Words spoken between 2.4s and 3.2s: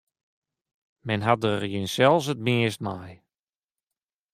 meast mei.